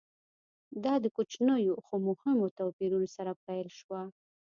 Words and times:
دا 0.83 0.93
د 1.03 1.05
کوچنیو 1.15 1.75
خو 1.85 1.95
مهمو 2.07 2.47
توپیرونو 2.57 3.07
سره 3.15 3.31
پیل 3.45 3.67
شوه 3.79 4.01